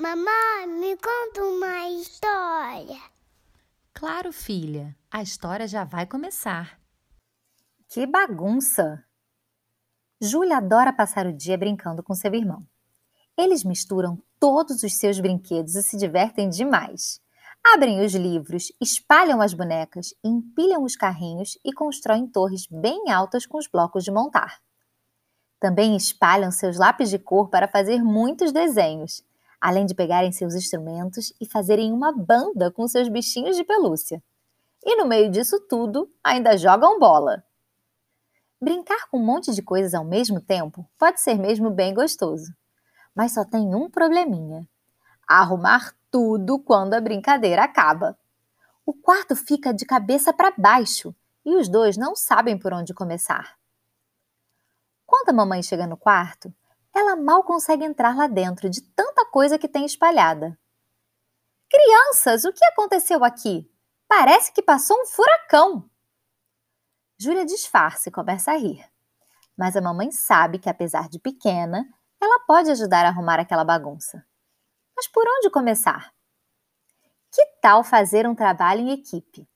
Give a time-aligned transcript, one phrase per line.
[0.00, 2.98] Mamãe, me conta uma história.
[3.92, 6.80] Claro, filha, a história já vai começar.
[7.86, 9.04] Que bagunça!
[10.18, 12.66] Júlia adora passar o dia brincando com seu irmão.
[13.36, 17.20] Eles misturam todos os seus brinquedos e se divertem demais.
[17.62, 23.58] Abrem os livros, espalham as bonecas, empilham os carrinhos e constroem torres bem altas com
[23.58, 24.62] os blocos de montar.
[25.60, 29.22] Também espalham seus lápis de cor para fazer muitos desenhos,
[29.60, 34.22] além de pegarem seus instrumentos e fazerem uma banda com seus bichinhos de pelúcia.
[34.84, 37.44] E no meio disso tudo, ainda jogam bola.
[38.60, 42.54] Brincar com um monte de coisas ao mesmo tempo pode ser mesmo bem gostoso.
[43.14, 44.66] Mas só tem um probleminha:
[45.26, 48.18] arrumar tudo quando a brincadeira acaba.
[48.84, 53.56] O quarto fica de cabeça para baixo e os dois não sabem por onde começar.
[55.06, 56.54] Quando a mamãe chega no quarto,
[56.94, 60.58] ela mal consegue entrar lá dentro de tanta coisa que tem espalhada.
[61.68, 63.70] Crianças, o que aconteceu aqui?
[64.08, 65.88] Parece que passou um furacão.
[67.18, 68.84] Júlia disfarça e começa a rir.
[69.56, 71.86] Mas a mamãe sabe que, apesar de pequena,
[72.20, 74.24] ela pode ajudar a arrumar aquela bagunça.
[74.96, 76.12] Mas por onde começar?
[77.30, 79.48] Que tal fazer um trabalho em equipe?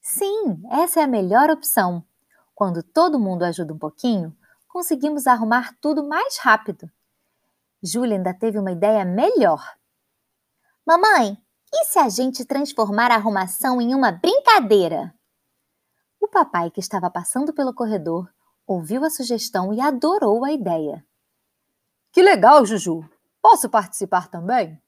[0.00, 2.04] Sim, essa é a melhor opção.
[2.54, 4.36] Quando todo mundo ajuda um pouquinho,
[4.70, 6.88] conseguimos arrumar tudo mais rápido.
[7.82, 9.76] Júlia ainda teve uma ideia melhor.
[10.86, 11.36] Mamãe,
[11.72, 15.12] e se a gente transformar a arrumação em uma brincadeira?
[16.20, 18.32] O papai, que estava passando pelo corredor,
[18.66, 21.04] ouviu a sugestão e adorou a ideia.
[22.12, 23.08] Que legal, Juju!
[23.42, 24.80] Posso participar também?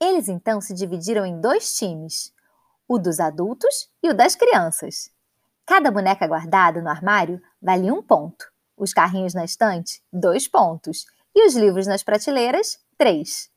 [0.00, 2.34] Eles então se dividiram em dois times,
[2.86, 5.10] o dos adultos e o das crianças.
[5.64, 11.46] Cada boneca guardada no armário valia um ponto os carrinhos na estante, dois pontos, e
[11.46, 13.50] os livros nas prateleiras, três.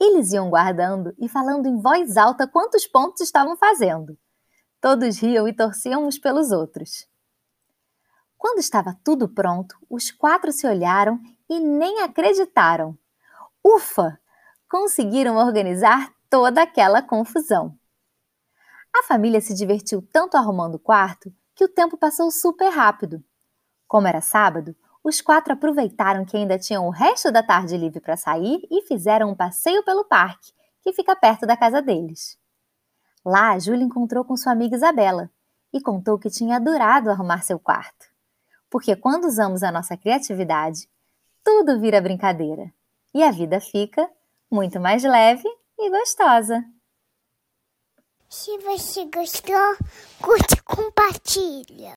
[0.00, 4.18] Eles iam guardando e falando em voz alta quantos pontos estavam fazendo.
[4.80, 7.06] Todos riam e torciam uns pelos outros.
[8.38, 12.98] Quando estava tudo pronto, os quatro se olharam e nem acreditaram.
[13.62, 14.18] Ufa!
[14.66, 17.76] Conseguiram organizar toda aquela confusão.
[18.96, 23.22] A família se divertiu tanto arrumando o quarto que o tempo passou super rápido.
[23.90, 28.16] Como era sábado, os quatro aproveitaram que ainda tinham o resto da tarde livre para
[28.16, 32.38] sair e fizeram um passeio pelo parque, que fica perto da casa deles.
[33.26, 35.28] Lá, Júlia encontrou com sua amiga Isabela
[35.72, 38.06] e contou que tinha adorado arrumar seu quarto.
[38.70, 40.88] Porque quando usamos a nossa criatividade,
[41.42, 42.72] tudo vira brincadeira
[43.12, 44.08] e a vida fica
[44.48, 46.64] muito mais leve e gostosa.
[48.28, 49.76] Se você gostou,
[50.22, 51.88] curte e compartilha.